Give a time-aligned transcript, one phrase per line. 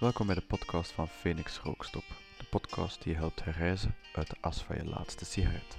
[0.00, 2.04] Welkom bij de podcast van Phoenix Rookstop.
[2.38, 5.78] De podcast die je helpt herreizen uit de as van je laatste sigaret.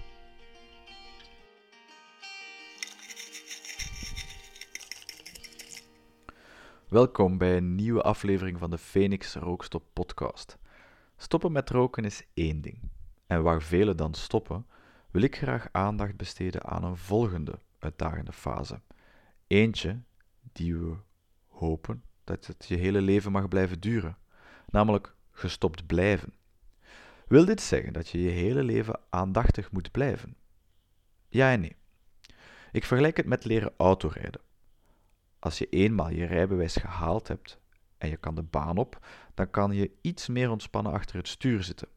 [6.88, 10.58] Welkom bij een nieuwe aflevering van de Phoenix Rookstop podcast.
[11.18, 12.80] Stoppen met roken is één ding.
[13.28, 14.68] En waar velen dan stoppen,
[15.12, 18.82] wil ik graag aandacht besteden aan een volgende uitdagende fase.
[19.48, 20.02] Eentje
[20.52, 20.96] die we
[21.48, 24.18] hopen dat het je hele leven mag blijven duren,
[24.70, 26.34] namelijk gestopt blijven.
[27.28, 30.36] Wil dit zeggen dat je je hele leven aandachtig moet blijven?
[31.30, 31.76] Ja en nee.
[32.72, 34.42] Ik vergelijk het met leren autorijden.
[35.40, 37.60] Als je eenmaal je rijbewijs gehaald hebt
[37.98, 41.64] en je kan de baan op, dan kan je iets meer ontspannen achter het stuur
[41.64, 41.88] zitten.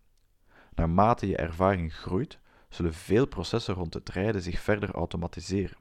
[0.75, 2.39] Naarmate je ervaring groeit,
[2.69, 5.77] zullen veel processen rond het rijden zich verder automatiseren.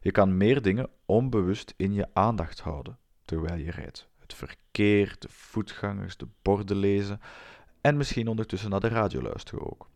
[0.00, 4.08] Je kan meer dingen onbewust in je aandacht houden terwijl je rijdt.
[4.18, 7.20] Het verkeer, de voetgangers, de borden lezen
[7.80, 9.88] en misschien ondertussen naar de radio luisteren ook.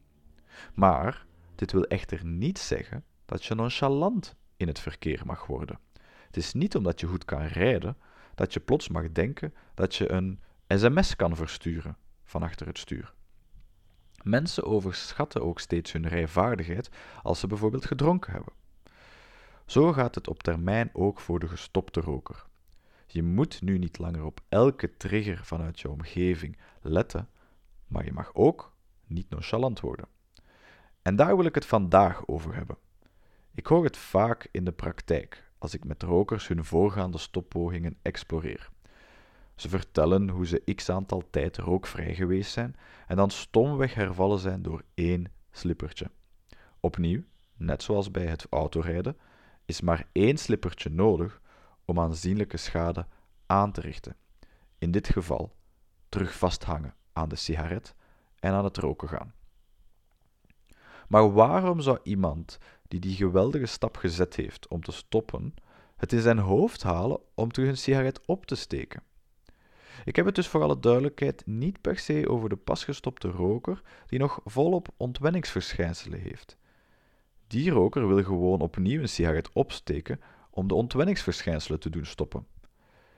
[0.74, 5.78] Maar dit wil echter niet zeggen dat je nonchalant in het verkeer mag worden.
[6.26, 7.96] Het is niet omdat je goed kan rijden
[8.34, 13.14] dat je plots mag denken dat je een sms kan versturen van achter het stuur.
[14.22, 16.90] Mensen overschatten ook steeds hun rijvaardigheid
[17.22, 18.52] als ze bijvoorbeeld gedronken hebben.
[19.66, 22.50] Zo gaat het op termijn ook voor de gestopte roker.
[23.12, 27.28] Je moet nu niet langer op elke trigger vanuit je omgeving letten,
[27.86, 28.74] maar je mag ook
[29.06, 30.06] niet nonchalant worden.
[31.02, 32.76] En daar wil ik het vandaag over hebben.
[33.54, 38.70] Ik hoor het vaak in de praktijk als ik met rokers hun voorgaande stoppogingen exploreer.
[39.54, 42.76] Ze vertellen hoe ze x aantal tijd rookvrij geweest zijn
[43.06, 46.10] en dan stomweg hervallen zijn door één slippertje.
[46.80, 47.22] Opnieuw,
[47.56, 49.16] net zoals bij het autorijden,
[49.64, 51.41] is maar één slippertje nodig
[51.92, 53.06] om aanzienlijke schade
[53.46, 54.16] aan te richten.
[54.78, 55.54] In dit geval
[56.08, 57.94] terug vasthangen aan de sigaret
[58.38, 59.34] en aan het roken gaan.
[61.08, 62.58] Maar waarom zou iemand
[62.88, 65.54] die die geweldige stap gezet heeft om te stoppen,
[65.96, 69.02] het in zijn hoofd halen om terug een sigaret op te steken?
[70.04, 74.18] Ik heb het dus voor alle duidelijkheid niet per se over de pasgestopte roker die
[74.18, 76.56] nog volop ontwenningsverschijnselen heeft.
[77.46, 80.20] Die roker wil gewoon opnieuw een sigaret opsteken
[80.54, 82.46] om de ontwenningsverschijnselen te doen stoppen.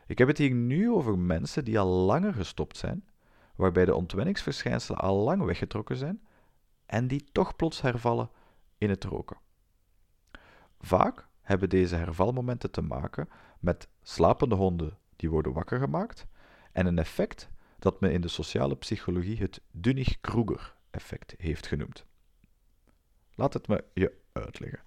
[0.07, 3.05] Ik heb het hier nu over mensen die al langer gestopt zijn,
[3.57, 6.23] waarbij de ontwenningsverschijnselen al lang weggetrokken zijn
[6.87, 8.31] en die toch plots hervallen
[8.79, 9.37] in het roken.
[10.81, 13.29] Vaak hebben deze hervalmomenten te maken
[13.61, 16.27] met slapende honden die worden wakker gemaakt
[16.73, 22.05] en een effect dat men in de sociale psychologie het Dunning-Kruger-effect heeft genoemd.
[23.35, 24.81] Laat het me je uitleggen.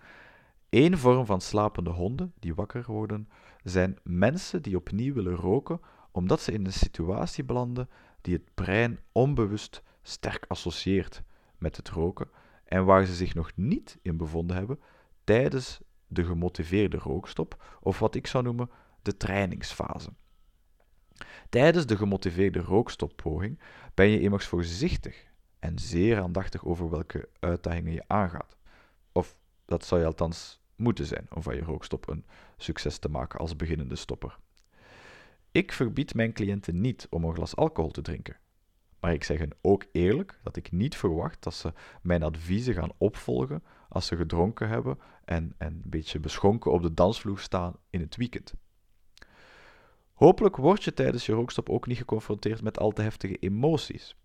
[0.70, 3.30] Eén vorm van slapende honden die wakker worden,
[3.64, 5.80] zijn mensen die opnieuw willen roken
[6.12, 7.90] omdat ze in een situatie belanden
[8.22, 11.24] die het brein onbewust sterk associeert
[11.58, 12.30] met het roken
[12.64, 14.80] en waar ze zich nog niet in bevonden hebben
[15.24, 18.70] tijdens de gemotiveerde rookstop, of wat ik zou noemen
[19.02, 20.10] de trainingsfase.
[21.50, 23.60] Tijdens de gemotiveerde rookstoppoging
[23.94, 25.26] ben je immers voorzichtig
[25.60, 28.57] en zeer aandachtig over welke uitdagingen je aangaat.
[29.68, 32.26] Dat zou je althans moeten zijn om van je rookstop een
[32.58, 34.38] succes te maken als beginnende stopper.
[35.52, 38.38] Ik verbied mijn cliënten niet om een glas alcohol te drinken.
[39.00, 42.92] Maar ik zeg hen ook eerlijk dat ik niet verwacht dat ze mijn adviezen gaan
[42.98, 48.00] opvolgen als ze gedronken hebben en, en een beetje beschonken op de dansvloer staan in
[48.00, 48.54] het weekend.
[50.14, 54.16] Hopelijk word je tijdens je rookstop ook niet geconfronteerd met al te heftige emoties.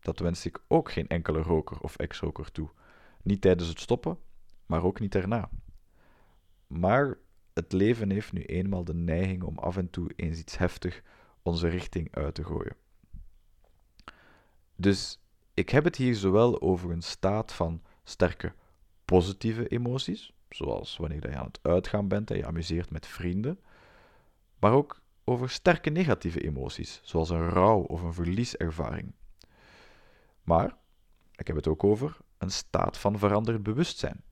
[0.00, 2.70] Dat wens ik ook geen enkele roker of ex-roker toe.
[3.22, 4.18] Niet tijdens het stoppen,
[4.66, 5.50] maar ook niet daarna.
[6.66, 7.18] Maar
[7.52, 11.02] het leven heeft nu eenmaal de neiging om af en toe eens iets heftig
[11.42, 12.76] onze richting uit te gooien.
[14.76, 15.20] Dus
[15.54, 18.52] ik heb het hier zowel over een staat van sterke
[19.04, 23.60] positieve emoties, zoals wanneer je aan het uitgaan bent en je amuseert met vrienden,
[24.58, 29.12] maar ook over sterke negatieve emoties, zoals een rouw of een verlieservaring.
[30.42, 30.76] Maar
[31.32, 34.22] ik heb het ook over een staat van veranderd bewustzijn.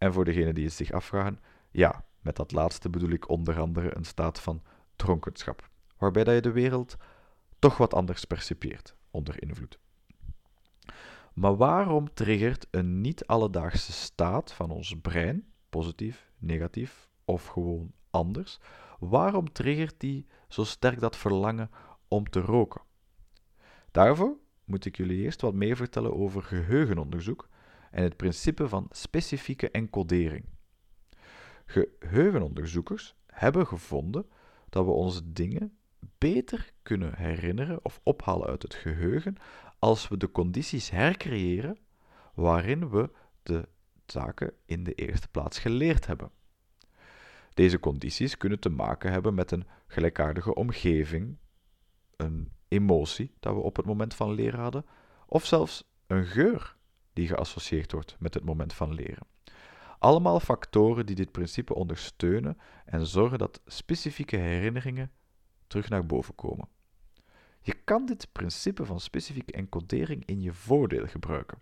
[0.00, 3.96] En voor degenen die het zich afvragen, ja, met dat laatste bedoel ik onder andere
[3.96, 4.62] een staat van
[4.96, 5.68] dronkenschap,
[5.98, 6.96] waarbij dat je de wereld
[7.58, 9.78] toch wat anders percipieert onder invloed.
[11.32, 18.58] Maar waarom triggert een niet-alledaagse staat van ons brein, positief, negatief of gewoon anders,
[18.98, 21.70] waarom triggert die zo sterk dat verlangen
[22.08, 22.82] om te roken?
[23.90, 27.48] Daarvoor moet ik jullie eerst wat meer vertellen over geheugenonderzoek
[27.90, 30.44] en het principe van specifieke encodering.
[31.66, 34.26] Geheugenonderzoekers hebben gevonden
[34.68, 35.78] dat we onze dingen
[36.18, 39.36] beter kunnen herinneren of ophalen uit het geheugen
[39.78, 41.78] als we de condities hercreëren
[42.34, 43.10] waarin we
[43.42, 43.68] de
[44.06, 46.30] zaken in de eerste plaats geleerd hebben.
[47.54, 51.36] Deze condities kunnen te maken hebben met een gelijkaardige omgeving,
[52.16, 54.86] een emotie dat we op het moment van leren hadden,
[55.26, 56.76] of zelfs een geur
[57.20, 59.26] die geassocieerd wordt met het moment van leren.
[59.98, 65.10] Allemaal factoren die dit principe ondersteunen en zorgen dat specifieke herinneringen
[65.66, 66.68] terug naar boven komen.
[67.60, 71.58] Je kan dit principe van specifieke encodering in je voordeel gebruiken.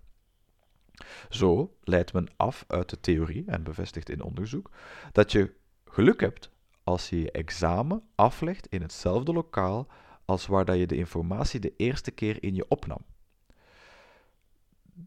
[1.28, 4.70] Zo leidt men af uit de theorie, en bevestigd in onderzoek,
[5.12, 5.54] dat je
[5.84, 6.50] geluk hebt
[6.84, 9.86] als je je examen aflegt in hetzelfde lokaal
[10.24, 13.04] als waar dat je de informatie de eerste keer in je opnam.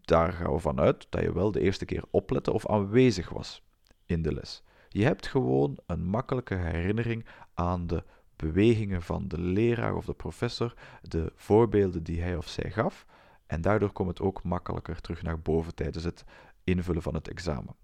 [0.02, 3.64] Daar gaan we vanuit dat je wel de eerste keer oplette of aanwezig was
[4.06, 4.64] in de les.
[4.90, 8.04] Je hebt gewoon een makkelijke herinnering aan de
[8.36, 13.06] bewegingen van de leraar of de professor, de voorbeelden die hij of zij gaf,
[13.46, 16.24] en daardoor komt het ook makkelijker terug naar boven tijdens het
[16.64, 17.76] invullen van het examen.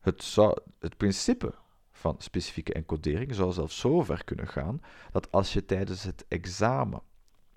[0.00, 0.36] Het,
[0.78, 1.54] het principe
[1.92, 4.80] van specifieke encodering zou zelfs zo ver kunnen gaan
[5.12, 7.02] dat als je tijdens het examen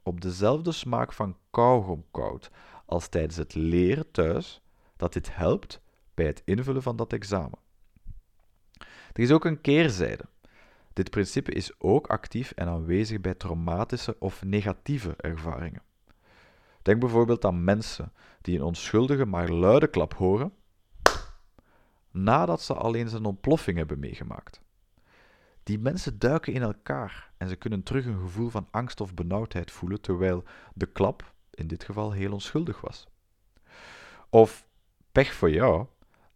[0.04, 2.52] op dezelfde smaak van kauwgom koudt
[2.90, 4.62] als tijdens het leren thuis,
[4.98, 5.82] dat dit helpt
[6.14, 7.60] bij het invullen van dat examen.
[9.14, 10.24] Er is ook een keerzijde.
[10.94, 15.82] Dit principe is ook actief en aanwezig bij traumatische of negatieve ervaringen.
[16.82, 20.54] Denk bijvoorbeeld aan mensen die een onschuldige maar luide klap horen
[22.12, 24.62] nadat ze al eens een ontploffing hebben meegemaakt.
[25.64, 29.72] Die mensen duiken in elkaar en ze kunnen terug een gevoel van angst of benauwdheid
[29.72, 30.44] voelen terwijl
[30.74, 33.08] de klap in dit geval heel onschuldig was.
[34.30, 34.68] Of
[35.12, 35.88] pech voor jou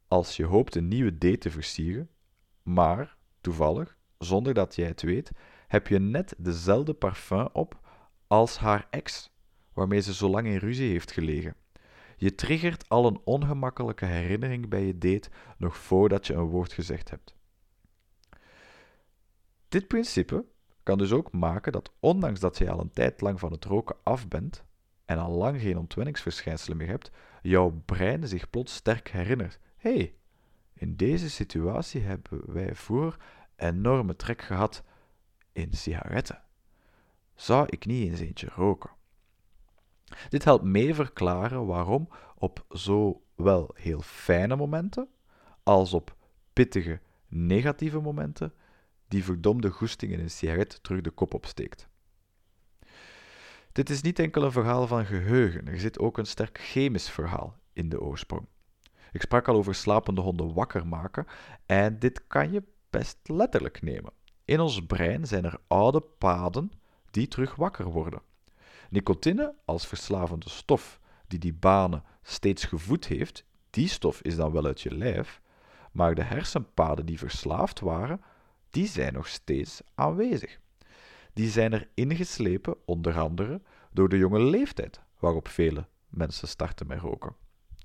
[0.07, 2.09] als je hoopt een nieuwe date te versieren,
[2.63, 5.31] maar toevallig, zonder dat jij het weet,
[5.67, 7.79] heb je net dezelfde parfum op
[8.27, 9.31] als haar ex
[9.73, 11.55] waarmee ze zo lang in ruzie heeft gelegen.
[12.17, 17.09] Je triggert al een ongemakkelijke herinnering bij je date nog voordat je een woord gezegd
[17.09, 17.35] hebt.
[19.67, 20.45] Dit principe
[20.83, 23.95] kan dus ook maken dat ondanks dat je al een tijd lang van het roken
[24.03, 24.63] af bent
[25.05, 27.11] en al lang geen ontwenningsverschijnselen meer hebt,
[27.41, 29.59] jouw brein zich plots sterk herinnert.
[29.77, 30.15] Hé, hey,
[30.73, 33.17] in deze situatie hebben wij vroeger
[33.55, 34.83] enorme trek gehad
[35.51, 36.41] in sigaretten.
[37.35, 38.89] Zou ik niet eens eentje roken?
[40.29, 45.07] Dit helpt mee verklaren waarom op zowel heel fijne momenten
[45.63, 46.15] als op
[46.53, 48.53] pittige negatieve momenten
[49.07, 51.87] die verdomde goesting in een sigaret terug de kop opsteekt.
[53.73, 57.57] Dit is niet enkel een verhaal van geheugen, er zit ook een sterk chemisch verhaal
[57.73, 58.47] in de oorsprong.
[59.11, 61.27] Ik sprak al over slapende honden wakker maken
[61.65, 64.13] en dit kan je best letterlijk nemen.
[64.45, 66.71] In ons brein zijn er oude paden
[67.11, 68.21] die terug wakker worden.
[68.89, 74.65] Nicotine als verslavende stof die die banen steeds gevoed heeft, die stof is dan wel
[74.65, 75.41] uit je lijf,
[75.91, 78.21] maar de hersenpaden die verslaafd waren,
[78.69, 80.59] die zijn nog steeds aanwezig.
[81.33, 86.99] Die zijn er ingeslepen, onder andere, door de jonge leeftijd waarop vele mensen starten met
[86.99, 87.35] roken.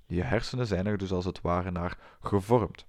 [0.06, 2.86] Je hersenen zijn er dus als het ware naar gevormd.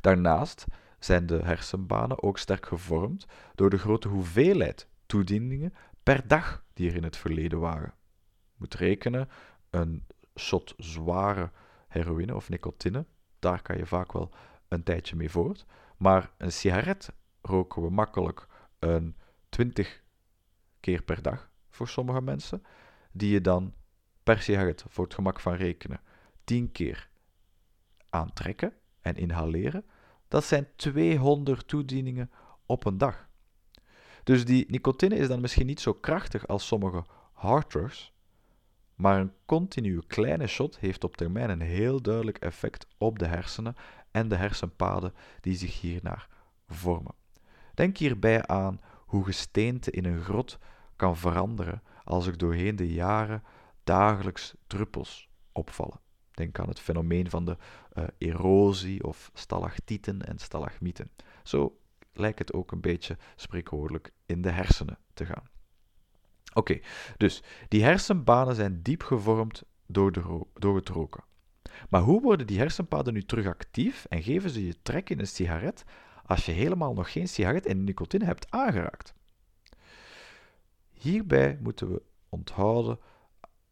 [0.00, 0.64] Daarnaast
[0.98, 6.96] zijn de hersenbanen ook sterk gevormd door de grote hoeveelheid toedieningen per dag die er
[6.96, 7.94] in het verleden waren.
[8.44, 9.28] Je moet rekenen,
[9.70, 10.06] een
[10.38, 11.50] shot zware
[11.88, 13.06] heroïne of nicotine,
[13.38, 14.30] daar kan je vaak wel
[14.68, 15.66] een tijdje mee voort.
[15.96, 18.46] Maar een sigaret roken we makkelijk
[18.78, 19.16] een
[19.52, 20.02] 20
[20.80, 22.62] keer per dag voor sommige mensen,
[23.12, 23.74] die je dan
[24.22, 26.00] per sigaret, voor het gemak van rekenen,
[26.44, 27.10] 10 keer
[28.10, 29.84] aantrekken en inhaleren.
[30.28, 32.30] Dat zijn 200 toedieningen
[32.66, 33.28] op een dag.
[34.24, 38.12] Dus die nicotine is dan misschien niet zo krachtig als sommige harddrugs,
[38.94, 43.76] maar een continue kleine shot heeft op termijn een heel duidelijk effect op de hersenen
[44.10, 46.28] en de hersenpaden die zich hiernaar
[46.66, 47.14] vormen.
[47.74, 48.80] Denk hierbij aan
[49.12, 50.58] hoe gesteente in een grot
[50.96, 53.42] kan veranderen als er doorheen de jaren
[53.84, 56.00] dagelijks druppels opvallen.
[56.30, 57.56] Denk aan het fenomeen van de
[57.94, 61.10] uh, erosie of stalactieten en stalagmieten.
[61.42, 61.78] Zo
[62.12, 65.48] lijkt het ook een beetje spreekwoordelijk in de hersenen te gaan.
[66.54, 66.80] Oké,
[67.16, 71.24] dus die hersenbanen zijn diep gevormd door, de door het roken.
[71.88, 75.26] Maar hoe worden die hersenpaden nu terug actief en geven ze je trek in een
[75.26, 75.84] sigaret
[76.26, 79.14] als je helemaal nog geen sigaret en nicotine hebt aangeraakt?
[80.90, 82.98] Hierbij moeten we onthouden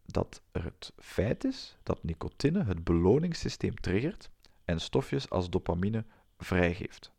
[0.05, 4.31] dat er het feit is dat nicotine het beloningssysteem triggert
[4.65, 6.05] en stofjes als dopamine
[6.39, 7.13] vrijgeeft.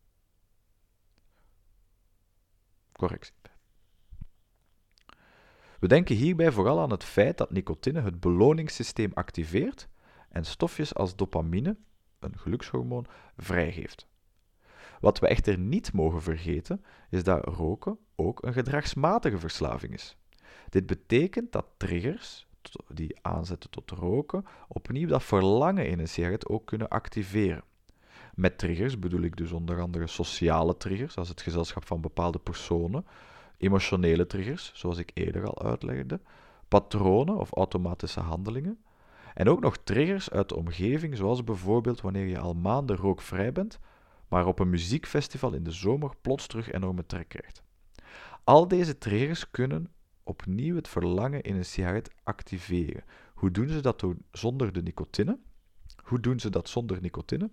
[2.92, 3.34] Correctie.
[5.80, 9.88] We denken hierbij vooral aan het feit dat nicotine het beloningssysteem activeert
[10.28, 11.76] en stofjes als dopamine,
[12.18, 14.06] een gelukshormoon, vrijgeeft.
[15.02, 20.16] Wat we echter niet mogen vergeten, is dat roken ook een gedragsmatige verslaving is.
[20.68, 22.46] Dit betekent dat triggers
[22.88, 27.62] die aanzetten tot roken opnieuw dat verlangen in een sigaret ook kunnen activeren.
[28.34, 33.06] Met triggers bedoel ik dus onder andere sociale triggers, als het gezelschap van bepaalde personen,
[33.56, 36.20] emotionele triggers, zoals ik eerder al uitlegde,
[36.68, 38.78] patronen of automatische handelingen,
[39.34, 43.78] en ook nog triggers uit de omgeving, zoals bijvoorbeeld wanneer je al maanden rookvrij bent,
[44.32, 47.62] maar op een muziekfestival in de zomer plots terug enorme trek krijgt.
[48.44, 53.04] Al deze triggers kunnen opnieuw het verlangen in een sigaret activeren.
[53.34, 55.38] Hoe doen ze dat zonder de nicotine?
[56.04, 57.50] Hoe doen ze dat zonder nicotine?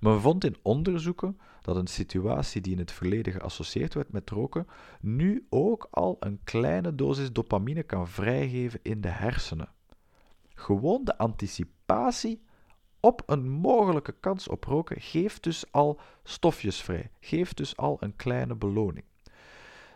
[0.00, 4.66] Men vond in onderzoeken dat een situatie die in het verleden geassocieerd werd met roken,
[5.00, 9.72] nu ook al een kleine dosis dopamine kan vrijgeven in de hersenen.
[10.54, 12.46] Gewoon de anticipatie
[13.00, 18.16] op een mogelijke kans op roken geeft dus al stofjes vrij, geeft dus al een
[18.16, 19.04] kleine beloning.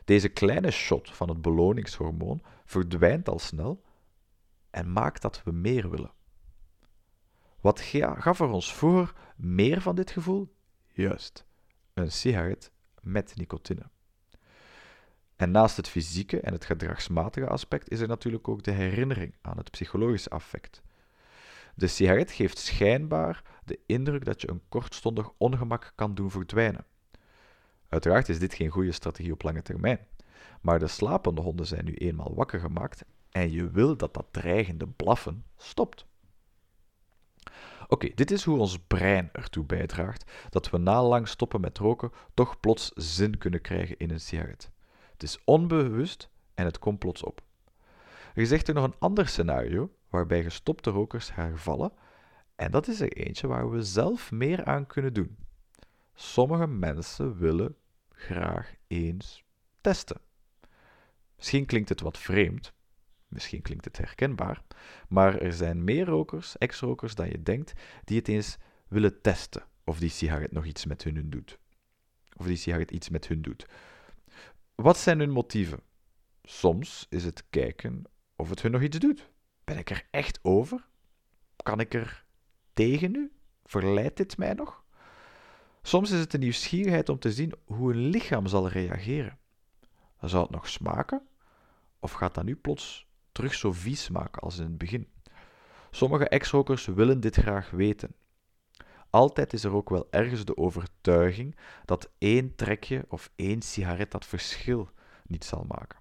[0.05, 3.83] Deze kleine shot van het beloningshormoon verdwijnt al snel
[4.71, 6.13] en maakt dat we meer willen.
[7.61, 10.55] Wat gaf er ons voor meer van dit gevoel?
[10.87, 11.47] Juist,
[11.95, 13.91] een sigaret met nicotine.
[15.37, 19.57] En naast het fysieke en het gedragsmatige aspect is er natuurlijk ook de herinnering aan
[19.57, 20.83] het psychologische affect.
[21.75, 26.87] De sigaret geeft schijnbaar de indruk dat je een kortstondig ongemak kan doen verdwijnen.
[27.89, 30.07] Uiteraard is dit geen goede strategie op lange termijn,
[30.61, 34.89] maar de slapende honden zijn nu eenmaal wakker gemaakt en je wil dat dat dreigende
[34.89, 36.07] blaffen stopt.
[37.89, 42.11] Oké, dit is hoe ons brein ertoe bijdraagt dat we na lang stoppen met roken
[42.35, 44.71] toch plots zin kunnen krijgen in een sigaret.
[45.13, 47.43] Het is onbewust en het komt plots op.
[48.35, 51.93] Er zegt er nog een ander scenario waarbij gestopte rokers hervallen,
[52.55, 55.37] en dat is er eentje waar we zelf meer aan kunnen doen.
[56.15, 57.77] Sommige mensen willen
[58.11, 59.45] graag eens
[59.81, 60.21] testen.
[61.37, 62.73] Misschien klinkt het wat vreemd,
[63.29, 64.63] misschien klinkt het herkenbaar,
[65.09, 67.73] maar er zijn meer rokers, ex-rokers, dan je denkt,
[68.05, 71.59] die het eens willen testen of die sigaret nog iets met hun doet.
[72.37, 73.67] Of die sigaret iets met hun doet.
[74.75, 75.81] Wat zijn hun motieven?
[76.43, 78.05] Soms is het kijken
[78.37, 79.31] of het hun nog iets doet.
[79.73, 80.87] Ben ik er echt over?
[81.57, 82.25] Kan ik er
[82.73, 83.33] tegen nu?
[83.65, 84.85] Verleidt dit mij nog?
[85.83, 89.39] Soms is het de nieuwsgierigheid om te zien hoe een lichaam zal reageren.
[90.21, 91.27] Zal het nog smaken?
[92.01, 95.09] Of gaat dat nu plots terug zo vies maken als in het begin?
[95.91, 98.15] Sommige ex-rokers willen dit graag weten.
[99.11, 104.27] Altijd is er ook wel ergens de overtuiging dat één trekje of één sigaret dat
[104.27, 104.91] verschil
[105.27, 105.99] niet zal maken.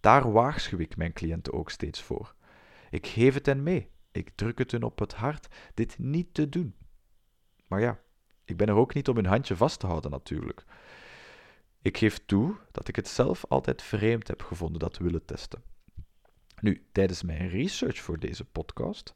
[0.00, 2.34] Daar waarschuw ik mijn cliënten ook steeds voor.
[2.94, 3.90] Ik geef het hen mee.
[4.12, 6.74] Ik druk het hun op het hart dit niet te doen.
[7.66, 7.98] Maar ja,
[8.44, 10.64] ik ben er ook niet om hun handje vast te houden natuurlijk.
[11.82, 15.62] Ik geef toe dat ik het zelf altijd vreemd heb gevonden dat willen testen.
[16.60, 19.14] Nu, tijdens mijn research voor deze podcast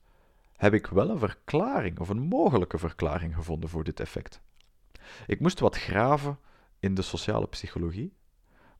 [0.56, 4.40] heb ik wel een verklaring of een mogelijke verklaring gevonden voor dit effect.
[5.26, 6.38] Ik moest wat graven
[6.80, 8.16] in de sociale psychologie,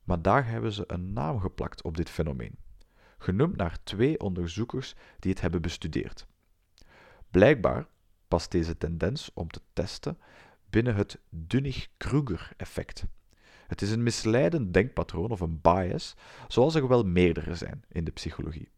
[0.03, 2.57] maar daar hebben ze een naam geplakt op dit fenomeen,
[3.19, 6.27] genoemd naar twee onderzoekers die het hebben bestudeerd.
[7.31, 7.87] Blijkbaar
[8.27, 10.17] past deze tendens om te testen
[10.69, 13.05] binnen het Dunning-Kruger-effect.
[13.67, 16.15] Het is een misleidend denkpatroon of een bias,
[16.47, 18.69] zoals er wel meerdere zijn in de psychologie.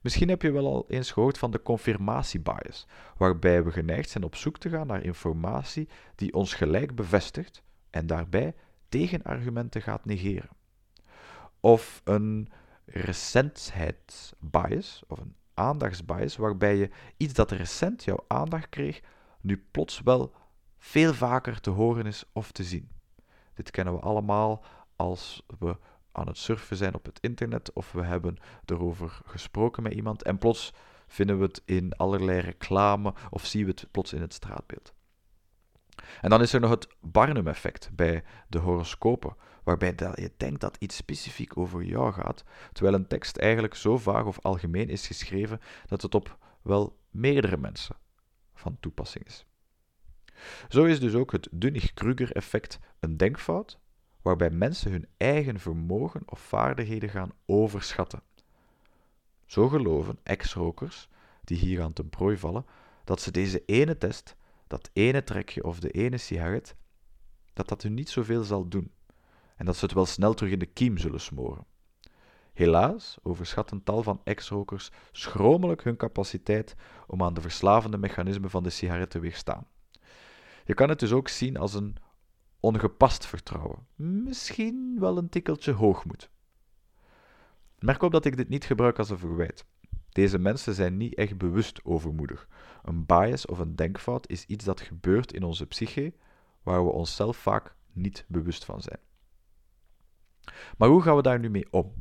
[0.00, 4.34] Misschien heb je wel al eens gehoord van de confirmatiebias, waarbij we geneigd zijn op
[4.34, 8.54] zoek te gaan naar informatie die ons gelijk bevestigt en daarbij
[8.88, 10.50] tegenargumenten gaat negeren.
[11.60, 12.48] Of een
[12.86, 19.00] recentheidsbias of een aandachtsbias, waarbij je iets dat recent jouw aandacht kreeg,
[19.40, 20.34] nu plots wel
[20.78, 22.90] veel vaker te horen is of te zien.
[23.54, 24.64] Dit kennen we allemaal
[24.96, 25.76] als we
[26.12, 30.38] aan het surfen zijn op het internet of we hebben erover gesproken met iemand en
[30.38, 30.72] plots
[31.06, 34.94] vinden we het in allerlei reclame of zien we het plots in het straatbeeld.
[36.20, 40.96] En dan is er nog het Barnum-effect bij de horoscopen, waarbij je denkt dat iets
[40.96, 46.02] specifiek over jou gaat, terwijl een tekst eigenlijk zo vaag of algemeen is geschreven dat
[46.02, 47.96] het op wel meerdere mensen
[48.54, 49.46] van toepassing is.
[50.68, 53.78] Zo is dus ook het Dunning-Kruger-effect een denkfout
[54.22, 58.22] waarbij mensen hun eigen vermogen of vaardigheden gaan overschatten.
[59.46, 61.08] Zo geloven ex-rokers,
[61.44, 62.66] die hier aan ten prooi vallen,
[63.04, 66.76] dat ze deze ene test, dat ene trekje of de ene sigaret,
[67.52, 68.90] dat dat hun niet zoveel zal doen.
[69.56, 71.64] En dat ze het wel snel terug in de kiem zullen smoren.
[72.52, 76.74] Helaas overschat een tal van ex-rokers schromelijk hun capaciteit
[77.06, 79.66] om aan de verslavende mechanismen van de sigaret te weerstaan.
[80.64, 81.96] Je kan het dus ook zien als een
[82.60, 86.30] ongepast vertrouwen, misschien wel een tikkeltje hoogmoed.
[87.78, 89.64] Merk op dat ik dit niet gebruik als een verwijt.
[90.08, 92.48] Deze mensen zijn niet echt bewust overmoedig.
[92.82, 96.14] Een bias of een denkfout is iets dat gebeurt in onze psyche,
[96.62, 98.98] waar we onszelf vaak niet bewust van zijn.
[100.76, 101.94] Maar hoe gaan we daar nu mee om?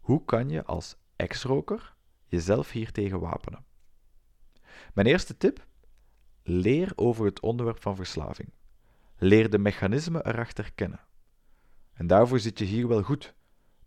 [0.00, 1.94] Hoe kan je als ex-roker
[2.26, 3.64] jezelf hiertegen wapenen?
[4.94, 5.66] Mijn eerste tip:
[6.42, 8.52] leer over het onderwerp van verslaving.
[9.16, 11.00] Leer de mechanismen erachter kennen.
[11.92, 13.34] En daarvoor zit je hier wel goed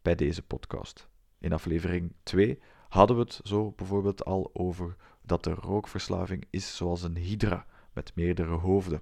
[0.01, 1.09] bij deze podcast.
[1.39, 7.03] In aflevering 2 hadden we het zo bijvoorbeeld al over dat de rookverslaving is zoals
[7.03, 9.01] een hydra met meerdere hoofden.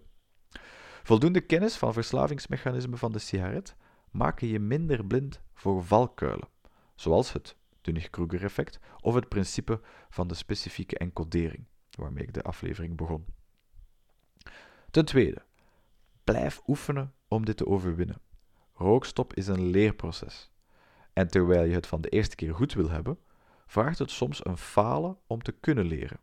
[1.03, 3.75] Voldoende kennis van verslavingsmechanismen van de sigaret
[4.11, 6.47] maken je minder blind voor valkuilen,
[6.95, 13.25] zoals het Dunning-Kruger-effect of het principe van de specifieke encodering, waarmee ik de aflevering begon.
[14.91, 15.41] Ten tweede,
[16.23, 18.21] blijf oefenen om dit te overwinnen.
[18.73, 20.51] Rookstop is een leerproces.
[21.13, 23.19] En terwijl je het van de eerste keer goed wil hebben,
[23.65, 26.19] vraagt het soms een falen om te kunnen leren.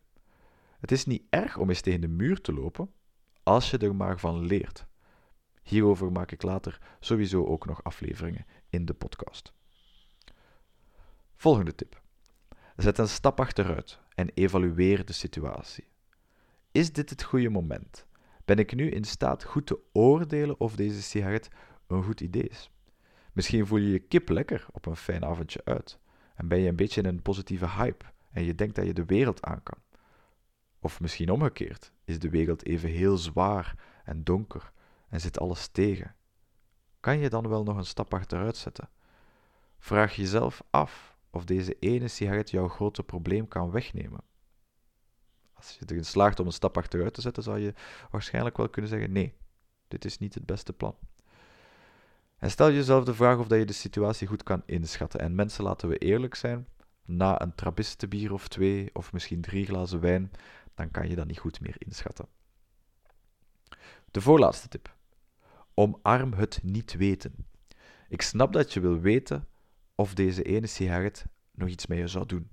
[0.79, 2.91] Het is niet erg om eens tegen de muur te lopen,
[3.43, 4.85] als je er maar van leert.
[5.67, 9.53] Hierover maak ik later sowieso ook nog afleveringen in de podcast.
[11.35, 12.01] Volgende tip.
[12.75, 15.87] Zet een stap achteruit en evalueer de situatie.
[16.71, 18.05] Is dit het goede moment?
[18.45, 21.49] Ben ik nu in staat goed te oordelen of deze sigaret
[21.87, 22.71] een goed idee is?
[23.33, 25.99] Misschien voel je je kip lekker op een fijn avondje uit
[26.35, 29.05] en ben je een beetje in een positieve hype en je denkt dat je de
[29.05, 29.79] wereld aan kan.
[30.79, 34.71] Of misschien omgekeerd, is de wereld even heel zwaar en donker
[35.09, 36.15] en zit alles tegen.
[36.99, 38.89] Kan je dan wel nog een stap achteruit zetten?
[39.79, 44.21] Vraag jezelf af of deze ene sigaret jouw grote probleem kan wegnemen.
[45.53, 47.73] Als je erin slaagt om een stap achteruit te zetten, zou je
[48.11, 49.33] waarschijnlijk wel kunnen zeggen: nee,
[49.87, 50.95] dit is niet het beste plan.
[52.37, 55.19] En stel jezelf de vraag of dat je de situatie goed kan inschatten.
[55.19, 56.67] En mensen, laten we eerlijk zijn,
[57.05, 60.31] na een trappistenbier of twee, of misschien drie glazen wijn,
[60.75, 62.27] dan kan je dat niet goed meer inschatten.
[64.11, 64.96] De voorlaatste tip.
[65.79, 67.35] Omarm het niet weten.
[68.09, 69.47] Ik snap dat je wil weten
[69.95, 72.49] of deze ene sigaret nog iets met je zou doen.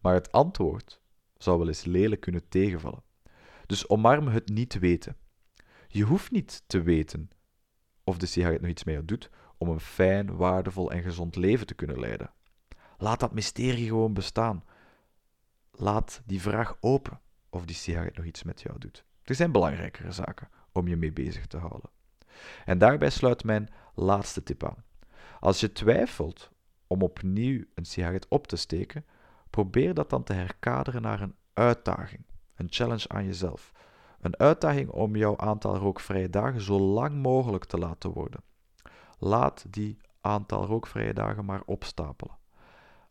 [0.00, 1.00] Maar het antwoord
[1.36, 3.02] zou wel eens lelijk kunnen tegenvallen.
[3.66, 5.16] Dus omarm het niet weten.
[5.88, 7.30] Je hoeft niet te weten
[8.04, 11.66] of de sigaret nog iets met je doet om een fijn, waardevol en gezond leven
[11.66, 12.32] te kunnen leiden.
[12.98, 14.64] Laat dat mysterie gewoon bestaan.
[15.70, 19.04] Laat die vraag open of die sigaret nog iets met jou doet.
[19.22, 21.90] Er zijn belangrijkere zaken om je mee bezig te houden.
[22.64, 24.84] En daarbij sluit mijn laatste tip aan.
[25.40, 26.50] Als je twijfelt
[26.86, 29.04] om opnieuw een sigaret op te steken,
[29.50, 32.24] probeer dat dan te herkaderen naar een uitdaging,
[32.56, 33.72] een challenge aan jezelf.
[34.20, 38.40] Een uitdaging om jouw aantal rookvrije dagen zo lang mogelijk te laten worden.
[39.18, 42.38] Laat die aantal rookvrije dagen maar opstapelen.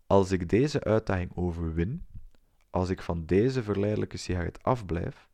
[0.07, 2.05] Als ik deze uitdaging overwin,
[2.69, 5.29] als ik van deze verleidelijke sigaret afblijf,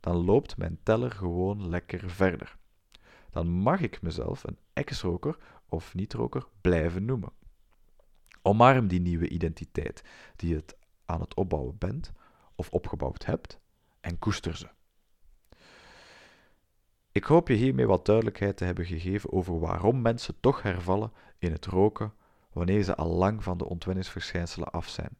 [0.00, 2.56] dan loopt mijn teller gewoon lekker verder.
[3.36, 7.32] Dan mag ik mezelf een ex-roker of niet-roker blijven noemen.
[8.42, 10.02] Omarm die nieuwe identiteit
[10.36, 10.64] die je
[11.04, 12.12] aan het opbouwen bent
[12.54, 13.60] of opgebouwd hebt
[14.00, 14.68] en koester ze.
[17.12, 21.52] Ik hoop je hiermee wat duidelijkheid te hebben gegeven over waarom mensen toch hervallen in
[21.52, 22.12] het roken
[22.52, 25.16] wanneer ze al lang van de ontwenningsverschijnselen af zijn.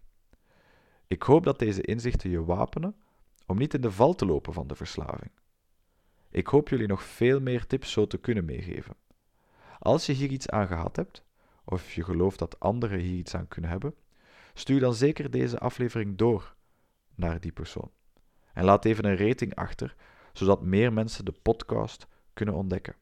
[1.06, 2.96] Ik hoop dat deze inzichten je wapenen
[3.46, 5.30] om niet in de val te lopen van de verslaving.
[6.36, 8.94] Ik hoop jullie nog veel meer tips zo te kunnen meegeven.
[9.78, 11.24] Als je hier iets aan gehad hebt,
[11.64, 13.94] of je gelooft dat anderen hier iets aan kunnen hebben,
[14.54, 16.54] stuur dan zeker deze aflevering door
[17.14, 17.90] naar die persoon.
[18.52, 19.94] En laat even een rating achter,
[20.32, 22.96] zodat meer mensen de podcast kunnen ontdekken.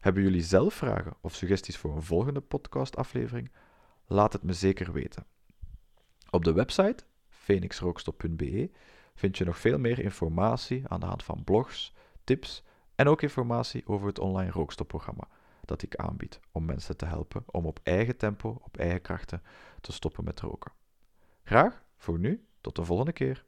[0.00, 3.52] Hebben jullie zelf vragen of suggesties voor een volgende podcastaflevering?
[4.06, 5.26] Laat het me zeker weten.
[6.30, 8.70] Op de website phoenixrookstop.be
[9.14, 11.94] vind je nog veel meer informatie aan de hand van blogs,
[12.26, 12.62] tips
[12.94, 15.28] en ook informatie over het online rookstopprogramma
[15.64, 19.42] dat ik aanbied om mensen te helpen om op eigen tempo, op eigen krachten
[19.80, 20.72] te stoppen met roken.
[21.44, 23.44] Graag voor nu, tot de volgende keer.